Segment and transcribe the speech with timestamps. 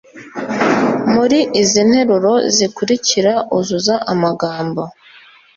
[1.13, 4.81] Muri izi nteruro zikurikira uzuza amagambo